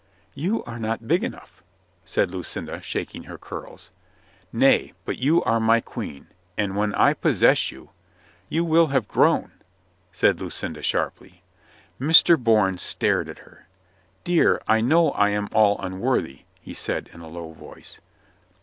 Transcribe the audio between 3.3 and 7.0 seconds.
curls. "Nay, but you are my queen, and when